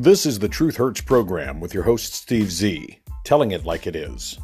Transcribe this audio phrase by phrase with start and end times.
[0.00, 3.96] This is the Truth Hurts program with your host, Steve Z, telling it like it
[3.96, 4.38] is.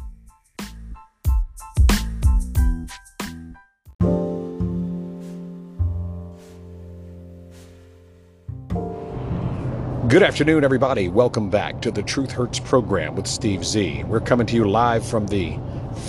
[10.09, 11.07] Good afternoon, everybody.
[11.07, 14.03] Welcome back to the Truth Hurts program with Steve Z.
[14.03, 15.57] We're coming to you live from the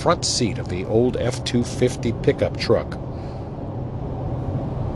[0.02, 2.91] front seat of the old F 250 pickup truck.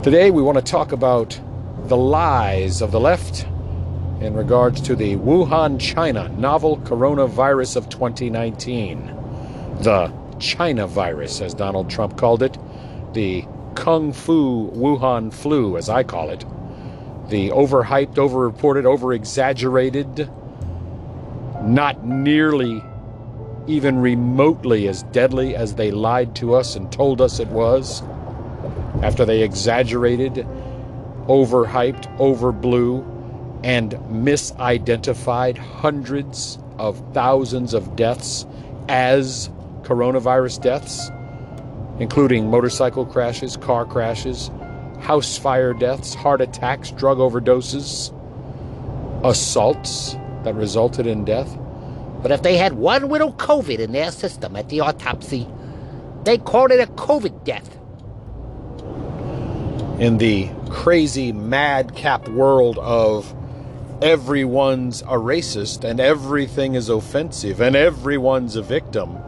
[0.02, 1.41] Today, we want to talk about
[1.84, 3.46] the lies of the left
[4.20, 9.06] in regards to the Wuhan, China novel coronavirus of 2019.
[9.80, 12.59] The China virus, as Donald Trump called it,
[13.14, 16.45] the Kung Fu Wuhan flu, as I call it.
[17.28, 20.28] The overhyped, overreported, overexaggerated,
[21.66, 22.83] not nearly
[23.66, 28.02] even remotely as deadly as they lied to us and told us it was,
[29.02, 30.47] after they exaggerated,
[31.27, 33.09] overhyped, overblew,
[33.62, 38.47] and misidentified hundreds of thousands of deaths
[38.89, 39.50] as
[39.83, 41.11] coronavirus deaths,
[41.98, 44.50] including motorcycle crashes, car crashes,
[45.00, 48.14] house fire deaths, heart attacks, drug overdoses,
[49.25, 51.56] assaults that resulted in death.
[52.22, 55.47] But if they had one little COVID in their system at the autopsy,
[56.25, 57.77] they called it a COVID death.
[60.00, 63.34] In the crazy, madcap world of
[64.03, 69.19] everyone's a racist and everything is offensive and everyone's a victim,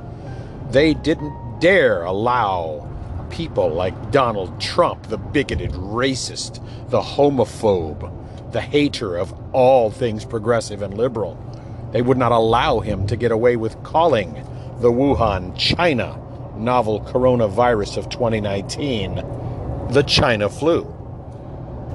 [0.70, 2.88] they didn't dare allow
[3.30, 8.10] people like Donald Trump, the bigoted racist, the homophobe,
[8.52, 11.38] the hater of all things progressive and liberal.
[11.92, 14.34] They would not allow him to get away with calling
[14.80, 16.18] the Wuhan, China
[16.56, 19.22] novel coronavirus of 2019
[19.90, 21.01] the China flu.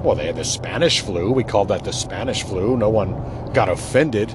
[0.02, 1.32] Well, they had the Spanish flu.
[1.32, 2.76] We called that the Spanish flu.
[2.76, 3.12] No one
[3.52, 4.34] got offended.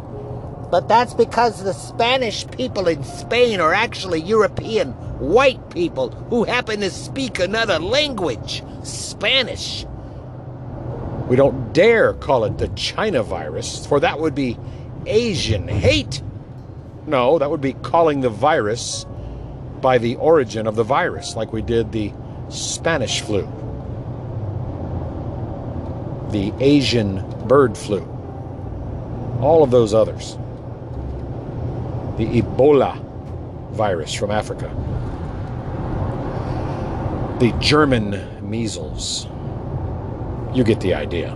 [0.69, 6.79] But that's because the Spanish people in Spain are actually European white people who happen
[6.81, 9.85] to speak another language Spanish.
[11.29, 14.57] We don't dare call it the China virus, for that would be
[15.05, 16.21] Asian hate.
[17.07, 19.05] No, that would be calling the virus
[19.81, 22.11] by the origin of the virus, like we did the
[22.49, 23.47] Spanish flu,
[26.33, 28.01] the Asian bird flu,
[29.39, 30.37] all of those others
[32.17, 32.99] the Ebola
[33.71, 34.69] virus from Africa,
[37.39, 39.27] the German measles.
[40.53, 41.35] You get the idea.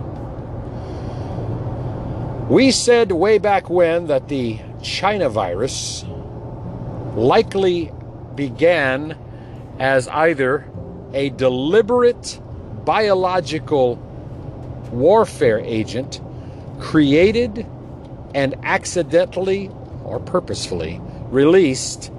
[2.48, 6.04] We said way back when that the China virus
[7.16, 7.92] likely
[8.36, 9.18] began
[9.80, 10.64] as either
[11.12, 12.40] a deliberate
[12.84, 13.96] biological
[14.92, 16.20] warfare agent
[16.80, 17.66] created
[18.34, 19.70] and accidentally
[20.04, 21.00] or purposefully
[21.30, 22.10] released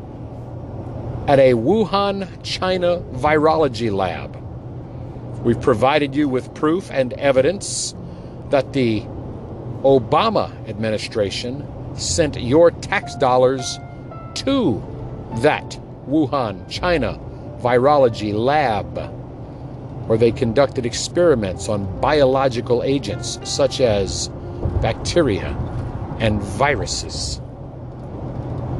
[1.28, 4.36] at a Wuhan, China virology lab.
[5.44, 7.94] We've provided you with proof and evidence
[8.50, 9.02] that the
[9.84, 11.66] Obama administration
[11.96, 13.80] sent your tax dollars
[14.36, 14.84] to
[15.38, 17.20] that Wuhan, China
[17.62, 18.98] virology lab,
[20.10, 24.30] where they conducted experiments on biological agents such as
[24.82, 25.50] bacteria
[26.20, 27.40] and viruses.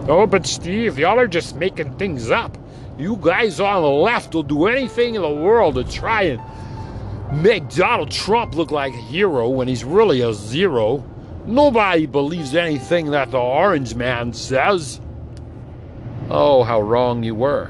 [0.08, 2.58] Oh, but Steve, y'all are just making things up.
[2.98, 7.70] You guys on the left will do anything in the world to try and make
[7.70, 11.06] Donald Trump look like a hero when he's really a zero.
[11.46, 15.00] Nobody believes anything that the orange man says.
[16.32, 17.70] Oh, how wrong you were.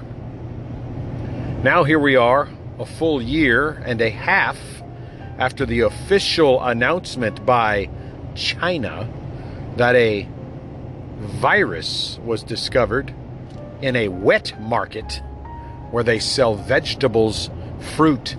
[1.62, 2.48] Now here we are,
[2.80, 4.58] a full year and a half
[5.38, 7.90] after the official announcement by
[8.36, 9.08] China
[9.76, 10.28] that a
[11.20, 13.14] virus was discovered
[13.82, 15.22] in a wet market
[15.92, 17.50] where they sell vegetables,
[17.96, 18.36] fruit,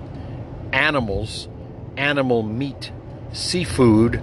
[0.73, 1.49] animals,
[1.97, 2.93] animal meat,
[3.33, 4.17] seafood,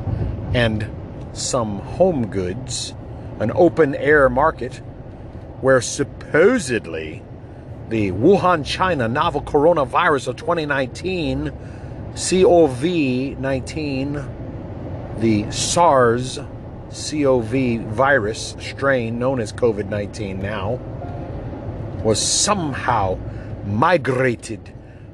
[0.53, 0.89] and
[1.33, 2.95] some home goods,
[3.39, 4.81] an open air market
[5.61, 7.23] where supposedly
[7.89, 11.51] the Wuhan, China novel coronavirus of 2019,
[12.15, 14.25] COV 19,
[15.19, 16.39] the SARS
[16.89, 20.79] COV virus strain known as COVID 19 now
[22.03, 23.17] was somehow
[23.65, 24.73] migrated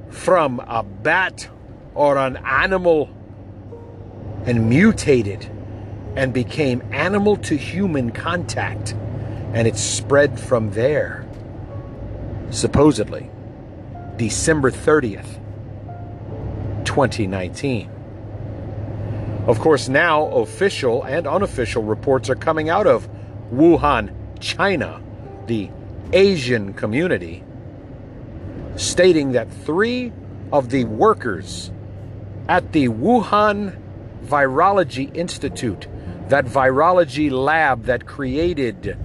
[0.09, 1.49] from a bat
[1.95, 3.09] or an animal
[4.45, 5.49] and mutated
[6.15, 8.93] and became animal to human contact.
[9.53, 11.22] And it spread from there.
[12.53, 13.31] Supposedly,
[14.15, 15.39] December 30th,
[16.85, 17.89] 2019.
[19.47, 23.09] Of course, now official and unofficial reports are coming out of
[23.51, 25.01] Wuhan, China,
[25.47, 25.71] the
[26.13, 27.43] Asian community,
[28.75, 30.13] stating that three
[30.51, 31.71] of the workers
[32.47, 33.75] at the Wuhan
[34.25, 35.87] Virology Institute,
[36.29, 38.95] that virology lab that created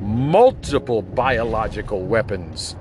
[0.00, 2.74] multiple biological weapons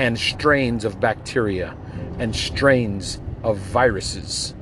[0.00, 1.76] and strains of bacteria
[2.18, 4.54] and strains of viruses.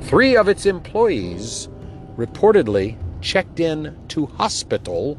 [0.00, 1.68] Three of its employees
[2.16, 5.16] reportedly checked in to hospital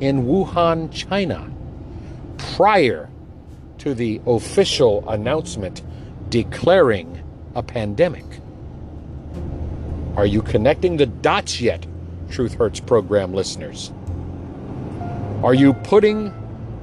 [0.00, 1.48] in Wuhan, China,
[2.36, 3.08] prior
[3.78, 5.82] to the official announcement
[6.28, 7.22] declaring
[7.54, 8.26] a pandemic.
[10.16, 11.86] Are you connecting the dots yet,
[12.28, 13.92] Truth Hurts program listeners?
[15.44, 16.34] Are you putting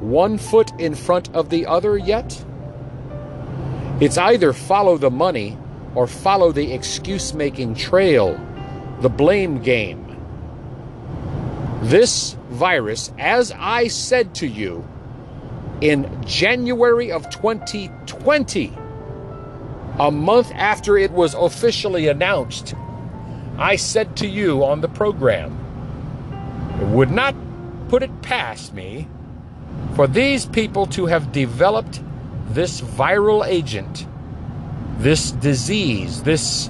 [0.09, 2.43] one foot in front of the other yet?
[3.99, 5.57] It's either follow the money
[5.95, 8.39] or follow the excuse making trail,
[9.01, 10.01] the blame game.
[11.81, 14.87] This virus, as I said to you
[15.81, 18.73] in January of 2020,
[19.99, 22.75] a month after it was officially announced,
[23.57, 25.57] I said to you on the program,
[26.81, 27.35] it would not
[27.87, 29.07] put it past me
[29.95, 32.01] for these people to have developed
[32.49, 34.05] this viral agent,
[34.97, 36.69] this disease, this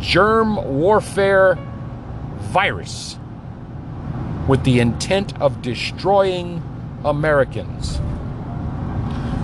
[0.00, 1.56] germ warfare
[2.50, 3.18] virus
[4.48, 6.62] with the intent of destroying
[7.04, 7.98] Americans.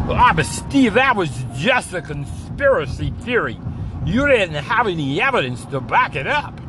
[0.07, 3.59] Well, ah, but Steve, that was just a conspiracy theory.
[4.05, 6.61] You didn't have any evidence to back it up.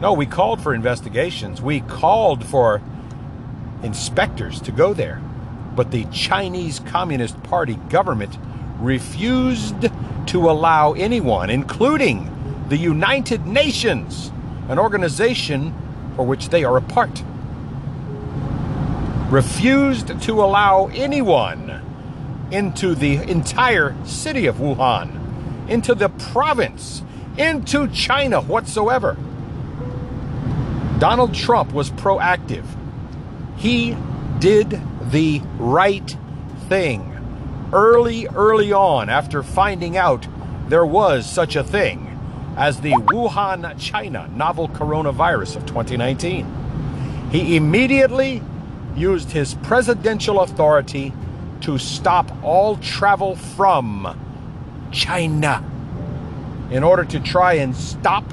[0.00, 1.62] No, we called for investigations.
[1.62, 2.82] We called for
[3.84, 5.22] inspectors to go there.
[5.74, 8.36] But the Chinese Communist Party government
[8.78, 9.88] refused
[10.26, 12.30] to allow anyone, including
[12.68, 14.32] the United Nations,
[14.68, 15.74] an organization
[16.16, 17.22] for which they are a part,
[19.30, 21.82] refused to allow anyone
[22.50, 27.02] into the entire city of Wuhan, into the province,
[27.36, 29.16] into China whatsoever.
[30.98, 32.64] Donald Trump was proactive.
[33.56, 33.96] He
[34.38, 34.80] did
[35.10, 36.16] the right
[36.68, 37.06] thing
[37.72, 40.26] early, early on after finding out
[40.68, 42.06] there was such a thing
[42.56, 47.28] as the Wuhan, China novel coronavirus of 2019.
[47.30, 48.42] He immediately
[48.96, 51.12] used his presidential authority
[51.62, 54.18] to stop all travel from
[54.92, 55.64] China
[56.70, 58.24] in order to try and stop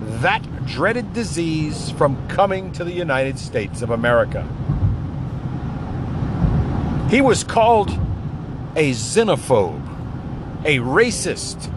[0.00, 4.46] that dreaded disease from coming to the United States of America.
[7.08, 7.90] He was called
[8.74, 9.80] a xenophobe,
[10.64, 11.70] a racist,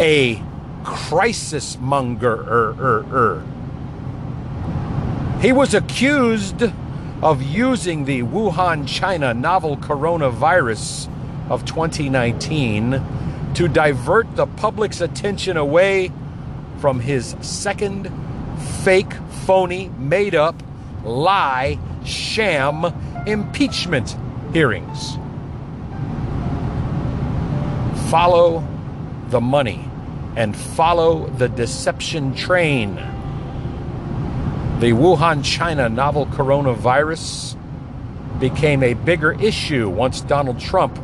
[0.00, 0.42] a
[0.82, 3.42] crisis monger.
[5.42, 6.62] He was accused
[7.22, 11.10] of using the Wuhan, China novel coronavirus
[11.50, 13.02] of 2019
[13.54, 16.10] to divert the public's attention away
[16.78, 18.10] from his second
[18.84, 19.12] fake,
[19.44, 20.62] phony, made up,
[21.04, 22.86] lie, sham
[23.28, 24.16] impeachment
[24.52, 25.18] hearings.
[28.10, 28.66] Follow
[29.28, 29.84] the money
[30.34, 32.94] and follow the deception train.
[34.80, 37.56] The Wuhan, China novel coronavirus
[38.40, 40.98] became a bigger issue once Donald Trump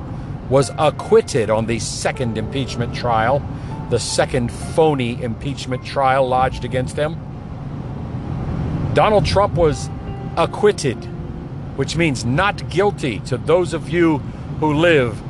[0.49, 3.47] was acquitted on the second impeachment trial,
[3.91, 7.19] the second phony impeachment trial lodged against him.
[8.95, 9.91] Donald Trump was
[10.37, 11.09] acquitted
[11.77, 14.19] which means not guilty to those of you
[14.61, 15.21] who live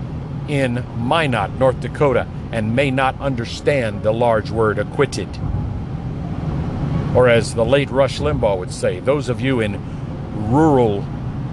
[0.48, 5.28] in Minot, North Dakota, and may not understand the large word acquitted.
[7.14, 9.80] Or as the late Rush Limbaugh would say, those of you in
[10.50, 11.04] rural,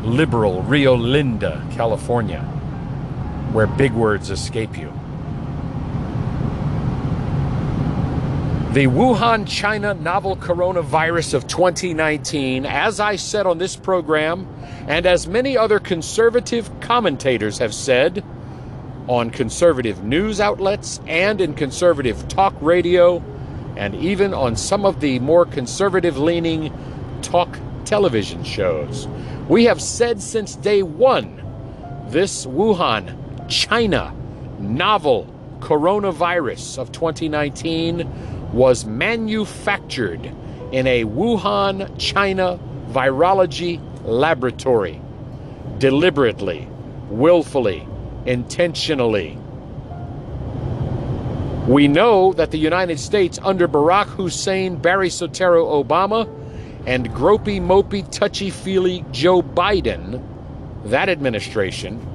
[0.04, 2.42] liberal Rio Linda, California,
[3.54, 4.92] where big words escape you.
[8.72, 14.48] The Wuhan, China novel coronavirus of 2019, as I said on this program,
[14.88, 18.24] and as many other conservative commentators have said
[19.10, 23.22] on conservative news outlets and in conservative talk radio,
[23.76, 26.72] and even on some of the more conservative leaning
[27.22, 29.06] talk television shows,
[29.50, 31.44] we have said since day one
[32.08, 34.16] this Wuhan, China
[34.60, 35.28] novel
[35.60, 40.26] coronavirus of 2019 was manufactured
[40.72, 45.02] in a Wuhan, China virology laboratory,
[45.78, 46.68] deliberately,
[47.10, 47.88] willfully,
[48.26, 49.38] intentionally.
[51.68, 56.28] We know that the United States under Barack Hussein, Barry Soetoro Obama,
[56.86, 60.22] and gropey, mopey, touchy feely Joe Biden,
[60.86, 62.06] that administration,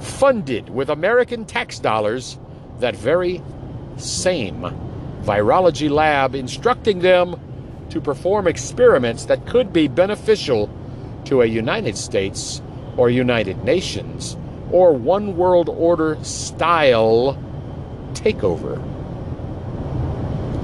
[0.00, 2.38] funded with American tax dollars
[2.80, 3.40] that very
[3.96, 4.85] same
[5.26, 7.34] virology lab, instructing them
[7.90, 10.70] to perform experiments that could be beneficial
[11.24, 12.62] to a United States
[12.96, 14.36] or United Nations
[14.70, 17.38] or one world order style
[18.12, 18.82] takeover.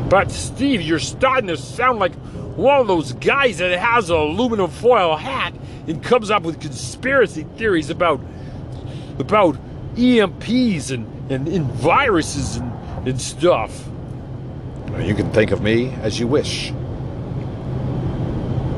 [0.09, 2.14] But Steve, you're starting to sound like
[2.57, 5.54] one of those guys that has an aluminum foil hat
[5.87, 8.21] and comes up with conspiracy theories about
[9.19, 9.57] about
[9.95, 13.88] EMPs and, and, and viruses and, and stuff.
[15.01, 16.73] You can think of me as you wish.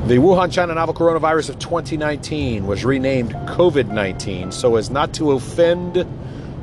[0.06, 5.32] The Wuhan, China novel coronavirus of 2019 was renamed COVID 19 so as not to
[5.32, 6.06] offend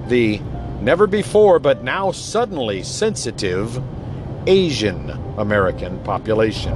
[0.07, 0.39] the
[0.79, 3.81] never before but now suddenly sensitive
[4.45, 6.75] Asian American population.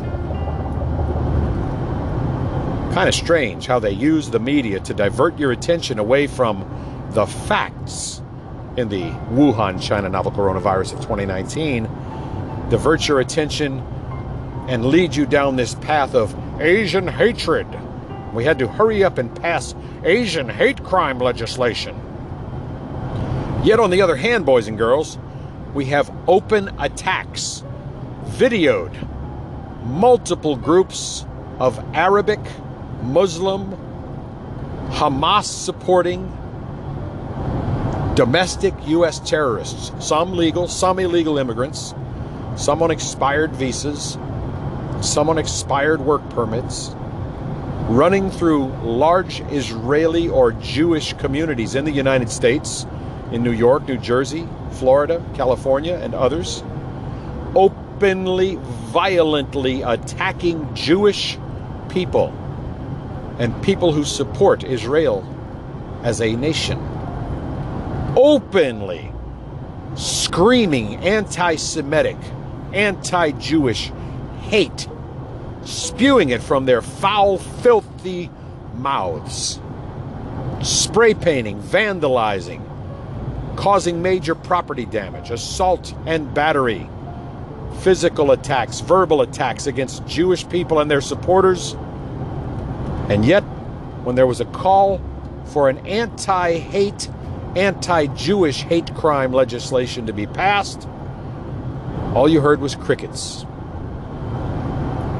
[2.93, 6.65] Kind of strange how they use the media to divert your attention away from
[7.11, 8.21] the facts
[8.77, 11.85] in the Wuhan, China novel coronavirus of 2019,
[12.69, 13.79] divert your attention
[14.67, 17.67] and lead you down this path of Asian hatred.
[18.33, 21.95] We had to hurry up and pass Asian hate crime legislation.
[23.63, 25.17] Yet, on the other hand, boys and girls,
[25.73, 27.63] we have open attacks,
[28.25, 28.93] videoed,
[29.85, 31.25] multiple groups
[31.59, 32.39] of Arabic,
[33.01, 33.71] Muslim,
[34.89, 36.31] Hamas supporting
[38.15, 39.19] domestic U.S.
[39.19, 41.93] terrorists, some legal, some illegal immigrants,
[42.55, 44.17] some on expired visas,
[45.01, 46.95] some on expired work permits,
[47.89, 52.85] running through large Israeli or Jewish communities in the United States,
[53.31, 56.63] in New York, New Jersey, Florida, California, and others,
[57.55, 58.57] openly,
[58.91, 61.37] violently attacking Jewish
[61.89, 62.33] people
[63.39, 65.25] and people who support Israel
[66.03, 66.79] as a nation.
[68.15, 69.11] Openly
[69.95, 72.17] screaming anti Semitic,
[72.75, 73.91] anti Jewish
[74.41, 74.87] hate,
[75.63, 78.29] spewing it from their foul, filthy
[78.75, 79.59] mouths,
[80.61, 82.61] spray painting, vandalizing,
[83.55, 86.87] causing major property damage, assault and battery,
[87.79, 91.73] physical attacks, verbal attacks against Jewish people and their supporters.
[93.09, 93.41] And yet,
[94.03, 95.01] when there was a call
[95.45, 97.09] for an anti hate
[97.55, 100.87] anti Jewish hate crime legislation to be passed,
[102.15, 103.45] all you heard was crickets.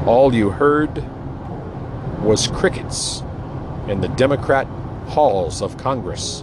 [0.06, 1.04] All you heard
[2.22, 3.22] was crickets
[3.86, 4.66] in the Democrat
[5.08, 6.42] halls of Congress.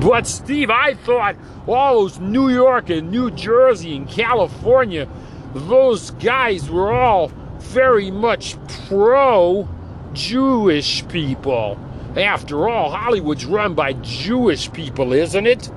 [0.00, 1.34] But Steve, I thought
[1.66, 5.08] all those New York and New Jersey and California,
[5.54, 8.56] those guys were all very much
[8.86, 9.68] pro
[10.12, 11.76] Jewish people.
[12.16, 15.68] After all, Hollywood's run by Jewish people, isn't it?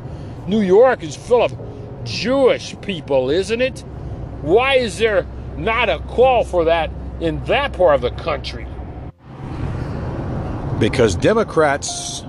[0.47, 1.68] New York is full of
[2.03, 3.79] Jewish people, isn't it?
[4.41, 5.25] Why is there
[5.57, 6.89] not a call for that
[7.19, 8.65] in that part of the country?
[10.79, 12.23] Because Democrats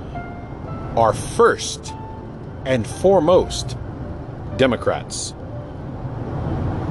[0.97, 1.95] are first
[2.65, 3.77] and foremost
[4.57, 5.35] Democrats.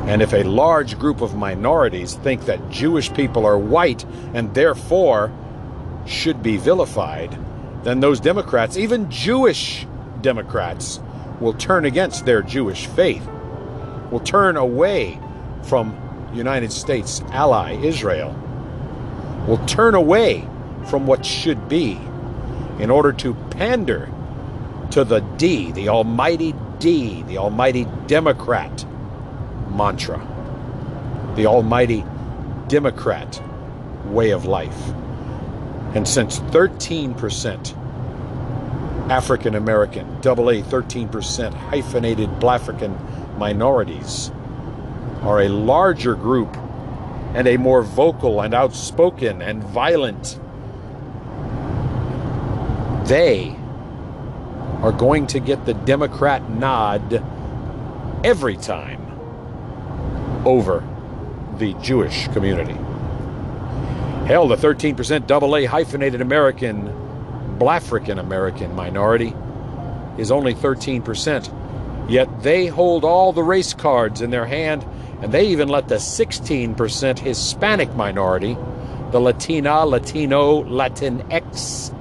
[0.05, 5.31] And if a large group of minorities think that Jewish people are white and therefore
[6.07, 7.37] should be vilified,
[7.83, 9.85] then those Democrats, even Jewish
[10.21, 10.99] Democrats,
[11.39, 13.25] will turn against their Jewish faith,
[14.11, 15.19] will turn away
[15.63, 15.95] from
[16.33, 18.35] United States ally Israel,
[19.47, 20.47] will turn away
[20.87, 21.99] from what should be
[22.79, 24.09] in order to pander
[24.91, 28.85] to the D, the almighty D, the almighty Democrat
[29.69, 30.17] mantra,
[31.35, 32.03] the almighty
[32.67, 33.41] Democrat
[34.05, 34.89] way of life.
[35.93, 37.75] And since 13%
[39.09, 44.31] African American, double A 13% hyphenated Blafrican minorities
[45.21, 46.55] are a larger group
[47.33, 50.39] and a more vocal and outspoken and violent,
[53.07, 53.55] they
[54.81, 57.23] are going to get the Democrat nod
[58.23, 59.05] every time
[60.45, 60.83] over
[61.57, 62.77] the Jewish community.
[64.25, 66.87] Hell, the 13% double A hyphenated American,
[67.59, 69.35] Blafrican American minority
[70.17, 72.09] is only 13%.
[72.09, 74.85] Yet they hold all the race cards in their hand,
[75.21, 78.57] and they even let the 16% Hispanic minority,
[79.11, 81.93] the Latina, Latino, Latinx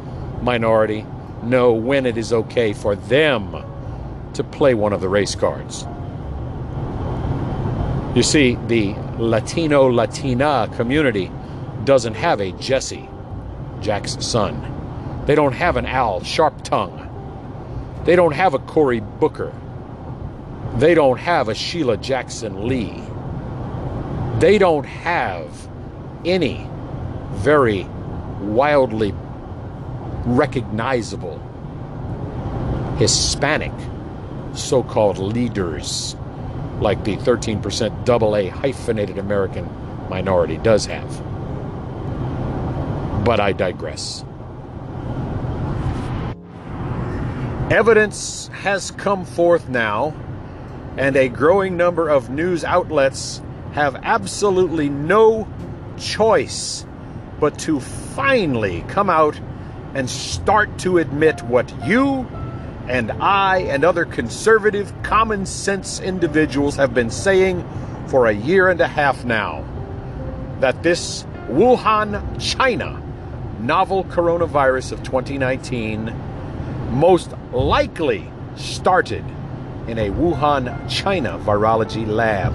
[0.42, 1.04] minority,
[1.42, 3.64] know when it is okay for them
[4.34, 5.84] to play one of the race cards.
[8.16, 11.30] You see, the Latino Latina community
[11.84, 13.08] doesn't have a Jesse,
[13.80, 14.77] Jack's son.
[15.28, 17.04] They don't have an Al Sharptongue.
[18.06, 19.52] They don't have a Cory Booker.
[20.76, 23.02] They don't have a Sheila Jackson Lee.
[24.38, 25.68] They don't have
[26.25, 26.66] any
[27.32, 27.85] very
[28.40, 29.12] wildly
[30.25, 31.38] recognizable
[32.97, 33.73] Hispanic
[34.54, 36.16] so called leaders
[36.80, 39.68] like the 13% double A hyphenated American
[40.08, 41.23] minority does have.
[43.26, 44.25] But I digress.
[47.70, 50.14] Evidence has come forth now,
[50.96, 55.46] and a growing number of news outlets have absolutely no
[55.98, 56.87] choice
[57.38, 59.38] but to finally come out
[59.92, 62.26] and start to admit what you
[62.88, 67.68] and I and other conservative, common sense individuals have been saying
[68.06, 69.62] for a year and a half now
[70.60, 73.02] that this Wuhan, China
[73.60, 76.14] novel coronavirus of 2019
[76.90, 79.25] most likely started
[79.87, 82.55] in a Wuhan, China virology lab.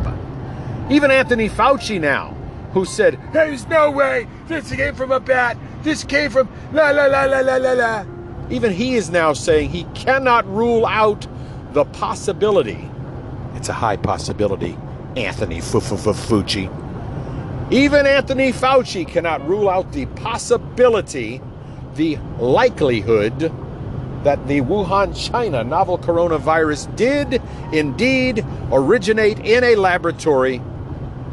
[0.92, 2.30] Even Anthony Fauci now,
[2.74, 7.06] who said, There's no way this came from a bat, this came from la la
[7.06, 8.06] la la la la la.
[8.50, 11.26] Even he is now saying he cannot rule out
[11.72, 12.90] the possibility.
[13.56, 14.78] It's a high possibility,
[15.16, 16.70] Anthony Fauci.
[17.72, 21.42] Even Anthony Fauci cannot rule out the possibility,
[21.96, 23.52] the likelihood
[24.24, 27.42] that the Wuhan, China novel coronavirus did
[27.74, 30.62] indeed originate in a laboratory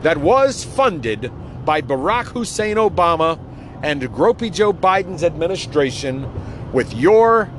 [0.02, 1.30] that was funded
[1.64, 3.38] by Barack Hussein Obama
[3.82, 6.26] and Gropey Joe Biden's administration
[6.72, 7.50] with your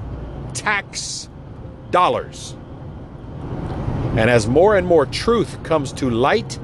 [0.54, 1.30] tax
[1.92, 2.56] dollars.
[4.18, 6.60] And as more and more truth comes to light,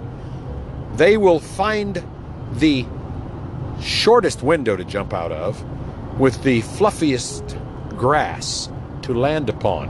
[0.96, 2.04] they will find
[2.54, 2.86] the
[3.82, 5.64] shortest window to jump out of
[6.20, 7.58] with the fluffiest
[7.98, 8.70] grass
[9.02, 9.90] to land upon.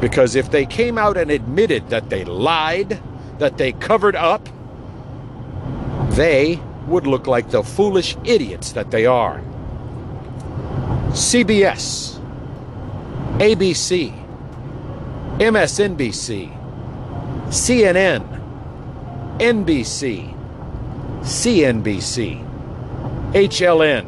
[0.00, 3.00] Because if they came out and admitted that they lied,
[3.38, 4.48] that they covered up,
[6.10, 9.40] they would look like the foolish idiots that they are.
[11.10, 12.20] CBS,
[13.38, 14.12] ABC,
[15.38, 16.54] MSNBC,
[17.48, 18.22] CNN,
[19.38, 20.34] NBC,
[21.22, 22.44] CNBC,
[23.32, 24.07] HLN,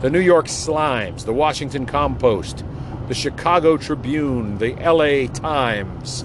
[0.00, 2.64] the New York Slimes, the Washington Compost,
[3.08, 6.24] the Chicago Tribune, the LA Times,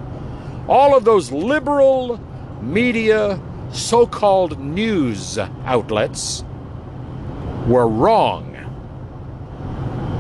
[0.70, 2.18] all of those liberal
[2.62, 3.40] media,
[3.74, 6.46] so called news outlets
[7.68, 8.54] were wrong.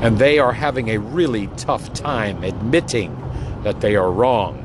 [0.01, 3.15] And they are having a really tough time admitting
[3.63, 4.61] that they are wrong.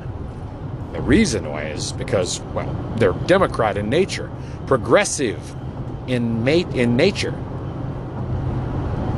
[0.93, 4.29] The reason why is because, well, they're Democrat in nature,
[4.67, 5.55] progressive
[6.09, 7.35] in, mate, in nature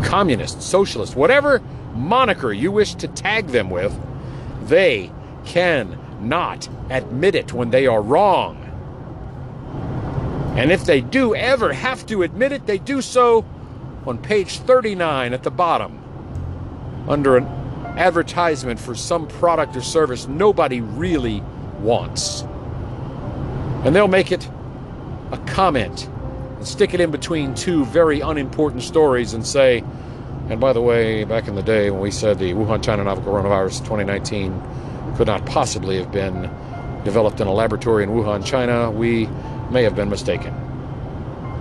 [0.04, 1.60] communist, socialist, whatever
[1.94, 3.98] moniker you wish to tag them with,
[4.64, 5.10] they
[5.44, 8.58] can not admit it when they are wrong.
[10.56, 13.44] And if they do ever have to admit it, they do so
[14.06, 15.98] on page 39 at the bottom
[17.08, 17.46] under an
[17.96, 21.40] advertisement for some product or service nobody really
[21.80, 22.42] wants.
[23.84, 24.48] And they'll make it
[25.32, 26.08] a comment
[26.62, 29.83] and stick it in between two very unimportant stories and say,
[30.48, 33.25] and by the way, back in the day when we said the Wuhan China novel
[33.25, 34.62] coronavirus 2019
[35.16, 36.42] could not possibly have been
[37.05, 39.27] developed in a laboratory in Wuhan, China, we
[39.72, 40.55] may have been mistaken.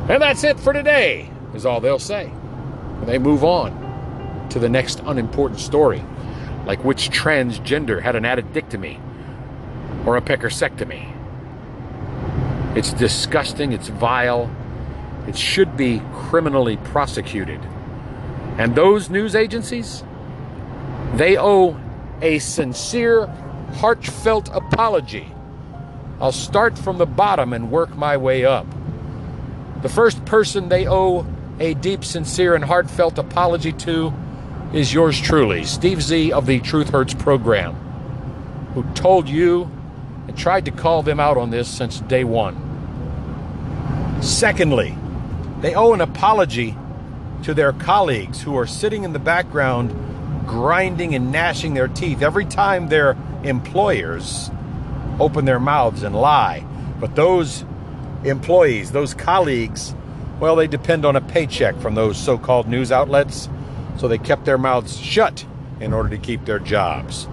[0.08, 2.28] And that's it for today, is all they'll say.
[2.28, 6.04] And they move on to the next unimportant story,
[6.68, 9.00] like which transgender had an addictomy
[10.06, 11.08] or a peckersectomy.
[12.78, 14.56] It's disgusting, it's vile,
[15.28, 17.60] it should be criminally prosecuted.
[18.58, 20.04] And those news agencies,
[21.16, 21.80] they owe
[22.22, 23.28] a sincere,
[23.76, 25.32] heartfelt apology.
[26.20, 28.68] I'll start from the bottom and work my way up.
[29.82, 31.26] The first person they owe
[31.60, 34.14] a deep, sincere, and heartfelt apology to
[34.74, 37.74] is yours truly, Steve Z of the Truth Hurts program,
[38.74, 39.70] who told you
[40.28, 42.68] and tried to call them out on this since day one.
[44.22, 44.96] Secondly,
[45.62, 46.76] they owe an apology
[47.44, 49.96] to their colleagues who are sitting in the background
[50.48, 54.50] grinding and gnashing their teeth every time their employers
[55.20, 56.66] open their mouths and lie.
[57.00, 57.64] But those
[58.24, 59.96] employees, those colleagues,
[60.40, 63.50] well, they depend on a paycheck from those so called news outlets,
[63.98, 65.46] so they kept their mouths shut
[65.80, 67.28] in order to keep their jobs.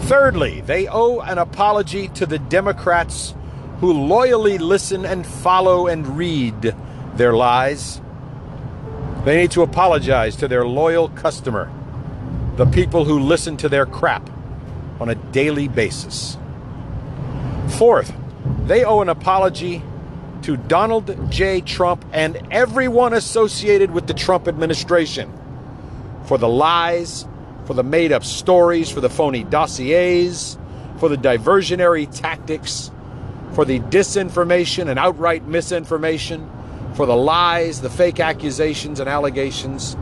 [0.00, 3.34] Thirdly, they owe an apology to the Democrats
[3.80, 6.74] who loyally listen and follow and read
[7.14, 8.00] their lies.
[9.24, 11.70] They need to apologize to their loyal customer,
[12.56, 14.28] the people who listen to their crap
[15.00, 16.36] on a daily basis.
[17.78, 18.12] Fourth,
[18.66, 19.82] they owe an apology
[20.42, 21.60] to Donald J.
[21.60, 25.32] Trump and everyone associated with the Trump administration
[26.26, 27.26] for the lies,
[27.64, 30.58] for the made up stories, for the phony dossiers,
[30.98, 32.90] for the diversionary tactics,
[33.52, 36.50] for the disinformation and outright misinformation,
[36.94, 39.96] for the lies, the fake accusations and allegations.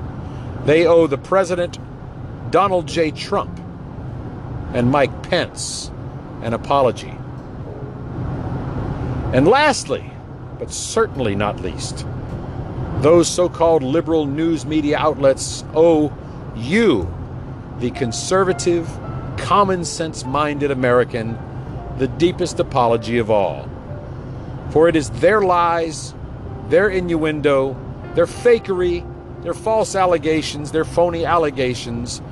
[0.64, 1.78] They owe the President,
[2.50, 3.10] Donald J.
[3.10, 3.58] Trump,
[4.74, 5.90] and Mike Pence
[6.42, 7.14] an apology.
[9.32, 10.10] And lastly,
[10.58, 12.06] but certainly not least,
[12.98, 16.12] those so called liberal news media outlets owe
[16.56, 17.12] you,
[17.78, 18.88] the conservative,
[19.38, 21.38] common sense minded American,
[21.98, 23.68] the deepest apology of all.
[24.70, 26.14] For it is their lies,
[26.70, 27.76] their innuendo,
[28.14, 29.04] their fakery,
[29.42, 32.22] their false allegations, their phony allegations,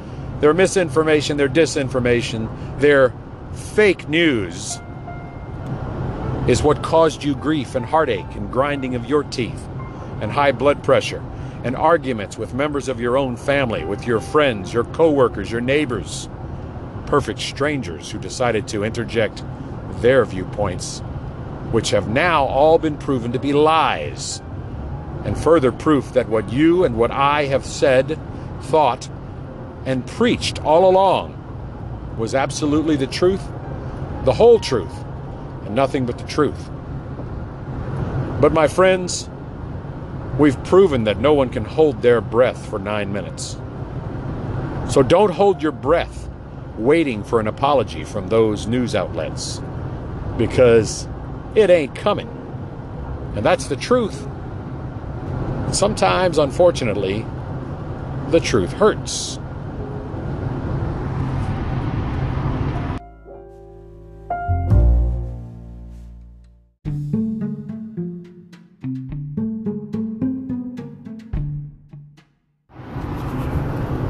[0.41, 2.49] their misinformation, their disinformation,
[2.79, 3.13] their
[3.53, 4.81] fake news
[6.47, 9.69] is what caused you grief and heartache and grinding of your teeth
[10.23, 11.23] and high blood pressure
[11.65, 16.29] and arguments with members of your own family, with your friends, your coworkers, your neighbors,
[17.07, 19.43] perfect strangers who decided to interject
[20.01, 21.03] their viewpoints,
[21.71, 24.41] which have now all been proven to be lies.
[25.25, 28.19] And further proof that what you and what I have said,
[28.63, 29.09] thought,
[29.85, 31.35] and preached all along
[32.19, 33.45] was absolutely the truth,
[34.25, 34.95] the whole truth,
[35.65, 36.69] and nothing but the truth.
[38.41, 39.29] But my friends,
[40.39, 43.57] we've proven that no one can hold their breath for nine minutes.
[44.89, 46.29] So don't hold your breath
[46.79, 49.61] waiting for an apology from those news outlets
[50.39, 51.09] because
[51.59, 52.29] it ain't coming.
[53.35, 54.27] And that's the truth.
[55.73, 57.27] Sometimes, unfortunately,
[58.29, 59.41] the truth hurts.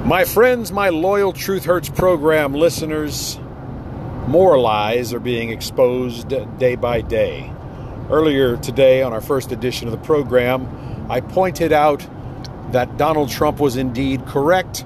[0.05, 3.39] My friends, my loyal Truth Hurts program listeners,
[4.29, 7.51] more lies are being exposed day by day.
[8.11, 12.07] Earlier today, on our first edition of the program, I pointed out
[12.73, 14.81] that Donald Trump was indeed correct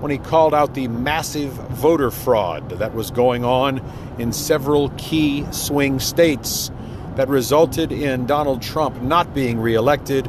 [0.00, 3.84] when he called out the massive voter fraud that was going on
[4.18, 6.70] in several key swing states
[7.16, 10.26] that resulted in Donald Trump not being reelected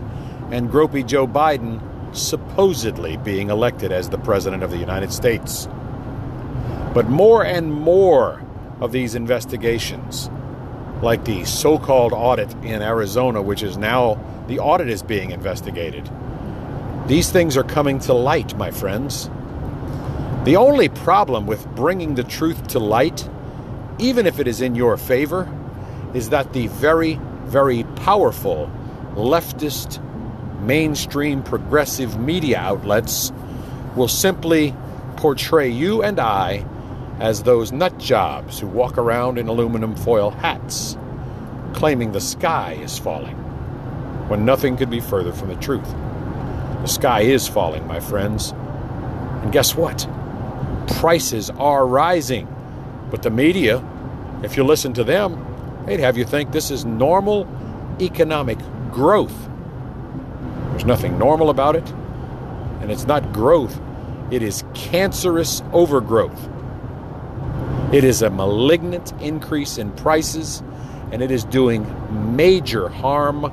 [0.52, 1.80] and gropey Joe Biden
[2.14, 5.70] supposedly being elected as the President of the United States.
[6.94, 8.44] But more and more
[8.82, 10.30] of these investigations,
[11.02, 16.10] like the so called audit in Arizona, which is now the audit is being investigated,
[17.08, 19.30] these things are coming to light, my friends.
[20.44, 23.28] The only problem with bringing the truth to light,
[23.98, 25.52] even if it is in your favor,
[26.14, 28.72] is that the very, very powerful
[29.16, 30.02] leftist
[30.62, 33.32] mainstream progressive media outlets
[33.96, 34.76] will simply
[35.18, 36.66] portray you and I
[37.20, 40.98] as those nut jobs who walk around in aluminum foil hats,
[41.74, 43.36] claiming the sky is falling,
[44.30, 45.90] when nothing could be further from the truth.
[46.82, 48.52] The sky is falling, my friends.
[49.42, 50.08] And guess what?
[50.98, 52.48] Prices are rising.
[53.12, 53.84] But the media,
[54.44, 57.48] if you listen to them, they'd have you think this is normal
[58.00, 58.60] economic
[58.92, 59.50] growth.
[60.72, 61.90] There's nothing normal about it.
[62.82, 63.78] And it's not growth,
[64.32, 66.48] it is cancerous overgrowth.
[67.92, 70.62] It is a malignant increase in prices,
[71.12, 71.88] and it is doing
[72.36, 73.52] major harm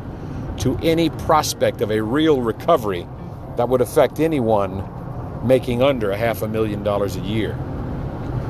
[0.59, 3.09] to any prospect of a real recovery
[3.57, 4.87] that would affect anyone
[5.43, 7.59] making under a half a million dollars a year.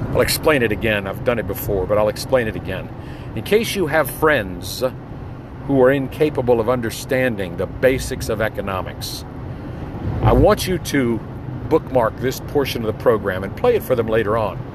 [0.09, 1.07] I'll explain it again.
[1.07, 2.89] I've done it before, but I'll explain it again.
[3.37, 4.83] In case you have friends
[5.69, 9.25] who are incapable of understanding the basics of economics.
[10.23, 11.19] I want you to
[11.69, 14.66] bookmark this portion of the program and play it for them later on.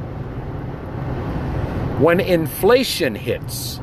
[2.02, 3.80] When inflation hits,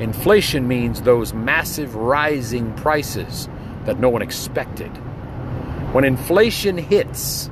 [0.00, 3.46] inflation means those massive rising prices
[3.84, 4.88] that no one expected.
[5.92, 7.50] When inflation hits,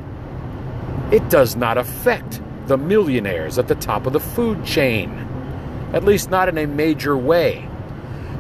[1.12, 5.10] it does not affect the millionaires at the top of the food chain,
[5.92, 7.68] at least not in a major way.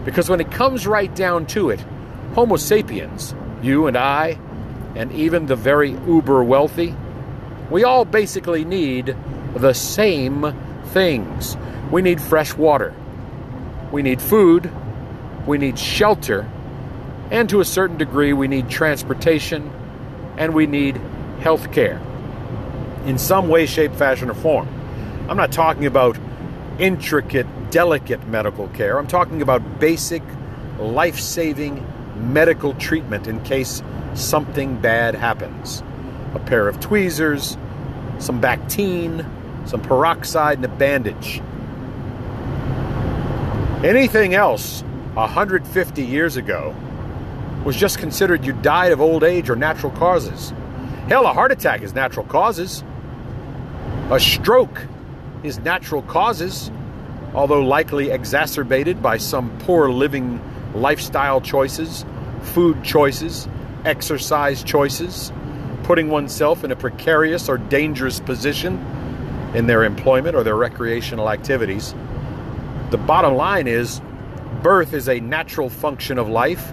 [0.06, 1.84] Because when it comes right down to it,
[2.32, 4.38] Homo sapiens, you and I,
[4.94, 6.94] and even the very uber wealthy,
[7.68, 9.14] we all basically need
[9.54, 10.54] the same
[10.86, 11.58] things.
[11.90, 12.94] We need fresh water.
[13.92, 14.70] we need food,
[15.46, 16.48] we need shelter,
[17.30, 19.70] and to a certain degree, we need transportation
[20.36, 21.00] and we need
[21.40, 22.00] health care
[23.06, 24.68] in some way, shape, fashion, or form.
[25.28, 26.18] I'm not talking about
[26.78, 28.98] intricate, delicate medical care.
[28.98, 30.22] I'm talking about basic,
[30.78, 33.82] life saving medical treatment in case
[34.14, 35.82] something bad happens.
[36.34, 37.56] A pair of tweezers,
[38.18, 39.24] some Bactine,
[39.66, 41.40] some peroxide, and a bandage.
[43.84, 44.80] Anything else
[45.12, 46.74] 150 years ago
[47.62, 50.54] was just considered you died of old age or natural causes.
[51.08, 52.82] Hell, a heart attack is natural causes.
[54.10, 54.80] A stroke
[55.42, 56.70] is natural causes,
[57.34, 60.40] although likely exacerbated by some poor living
[60.74, 62.06] lifestyle choices,
[62.40, 63.46] food choices,
[63.84, 65.32] exercise choices,
[65.82, 68.82] putting oneself in a precarious or dangerous position
[69.54, 71.94] in their employment or their recreational activities.
[72.90, 74.00] The bottom line is
[74.62, 76.72] birth is a natural function of life,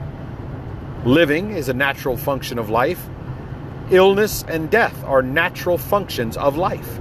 [1.05, 3.03] living is a natural function of life,
[3.89, 6.99] illness and death are natural functions of life.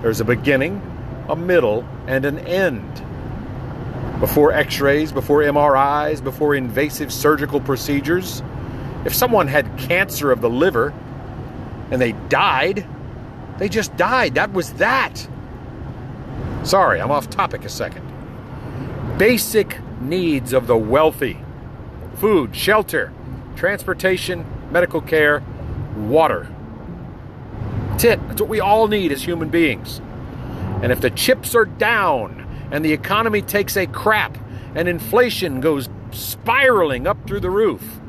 [0.00, 0.80] There's a beginning,
[1.28, 3.04] a middle, and an end.
[4.20, 8.42] Before x rays, before MRIs, before invasive surgical procedures,
[9.04, 10.94] if someone had cancer of the liver
[11.90, 12.86] and they died,
[13.58, 14.36] they just died.
[14.36, 15.28] That was that.
[16.64, 18.09] Sorry, I'm off topic a second.
[19.20, 21.36] Basic needs of the wealthy
[22.14, 23.12] food, shelter,
[23.54, 25.42] transportation, medical care,
[25.94, 26.48] water.
[27.90, 28.28] That's it.
[28.28, 30.00] That's what we all need as human beings.
[30.82, 34.38] And if the chips are down and the economy takes a crap
[34.74, 38.00] and inflation goes spiraling up through the roof,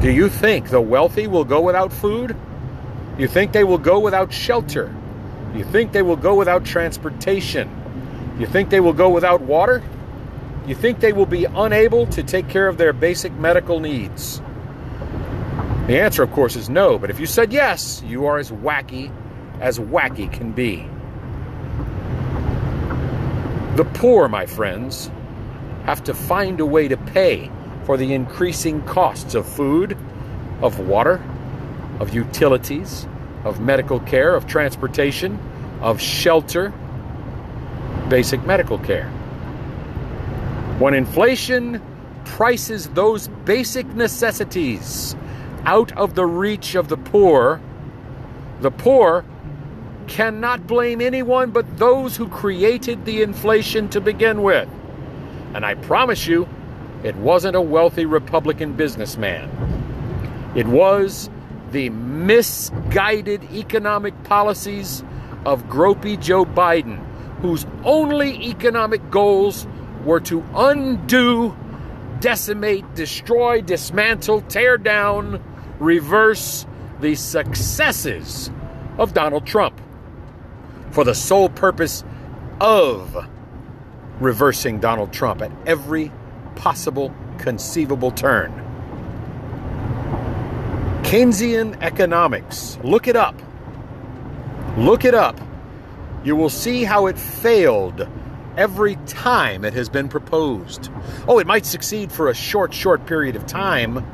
[0.00, 2.34] do you think the wealthy will go without food?
[3.18, 4.96] You think they will go without shelter?
[5.54, 7.68] You think they will go without transportation?
[8.38, 9.82] You think they will go without water?
[10.68, 14.42] You think they will be unable to take care of their basic medical needs?
[15.86, 19.10] The answer, of course, is no, but if you said yes, you are as wacky
[19.60, 20.86] as wacky can be.
[23.76, 25.10] The poor, my friends,
[25.86, 27.50] have to find a way to pay
[27.84, 29.96] for the increasing costs of food,
[30.60, 31.24] of water,
[31.98, 33.08] of utilities,
[33.44, 35.38] of medical care, of transportation,
[35.80, 36.74] of shelter,
[38.10, 39.10] basic medical care.
[40.78, 41.82] When inflation
[42.24, 45.16] prices those basic necessities
[45.64, 47.60] out of the reach of the poor,
[48.60, 49.24] the poor
[50.06, 54.68] cannot blame anyone but those who created the inflation to begin with.
[55.52, 56.48] And I promise you,
[57.02, 59.50] it wasn't a wealthy Republican businessman.
[60.54, 61.28] It was
[61.72, 65.02] the misguided economic policies
[65.44, 67.04] of gropey Joe Biden,
[67.40, 69.66] whose only economic goals
[70.04, 71.56] were to undo,
[72.20, 75.42] decimate, destroy, dismantle, tear down,
[75.78, 76.66] reverse
[77.00, 78.50] the successes
[78.98, 79.80] of Donald Trump
[80.90, 82.02] for the sole purpose
[82.60, 83.26] of
[84.20, 86.10] reversing Donald Trump at every
[86.56, 88.52] possible conceivable turn.
[91.02, 92.78] Keynesian economics.
[92.82, 93.40] Look it up.
[94.76, 95.40] Look it up.
[96.24, 98.06] You will see how it failed
[98.58, 100.90] every time it has been proposed.
[101.28, 104.04] Oh, it might succeed for a short, short period of time,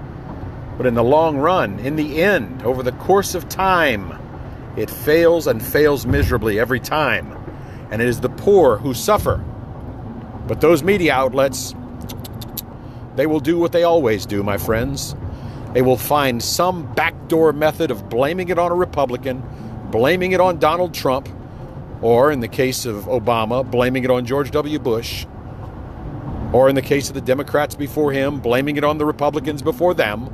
[0.76, 4.20] but in the long run, in the end, over the course of time,
[4.76, 7.34] it fails and fails miserably every time.
[7.90, 9.42] And it is the poor who suffer.
[10.46, 11.74] But those media outlets,
[13.16, 15.16] they will do what they always do, my friends.
[15.72, 19.42] They will find some backdoor method of blaming it on a Republican,
[19.90, 21.30] blaming it on Donald Trump,
[22.04, 24.78] or in the case of Obama, blaming it on George W.
[24.78, 25.24] Bush,
[26.52, 29.94] or in the case of the Democrats before him, blaming it on the Republicans before
[29.94, 30.28] them.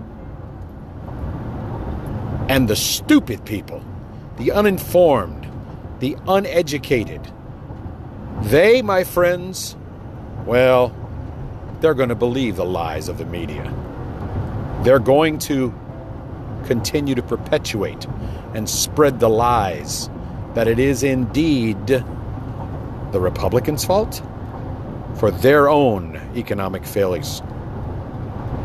[2.49, 3.85] And the stupid people,
[4.37, 5.47] the uninformed,
[6.01, 7.31] the uneducated,
[8.43, 9.77] they, my friends,
[10.47, 10.93] well,
[11.81, 13.73] they're going to believe the lies of the media.
[14.83, 15.73] They're going to
[16.67, 18.09] continue to perpetuate
[18.55, 20.11] and spread the lies
[20.55, 24.23] that it is indeed the Republicans' fault
[25.17, 27.43] for their own economic failures.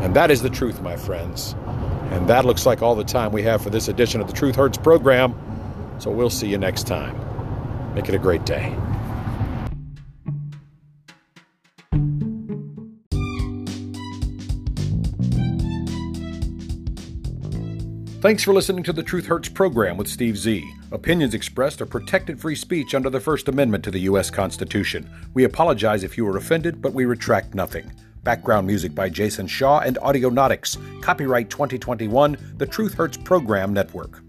[0.00, 1.54] And that is the truth, my friends.
[2.10, 4.56] And that looks like all the time we have for this edition of the Truth
[4.56, 5.34] Hurts program.
[5.98, 7.16] So we'll see you next time.
[7.94, 8.74] Make it a great day.
[18.26, 20.68] Thanks for listening to the Truth Hurts program with Steve Z.
[20.90, 24.30] Opinions expressed are protected free speech under the First Amendment to the U.S.
[24.30, 25.08] Constitution.
[25.34, 27.92] We apologize if you were offended, but we retract nothing.
[28.24, 30.76] Background music by Jason Shaw and Audionautix.
[31.02, 34.25] Copyright 2021, the Truth Hurts Program Network.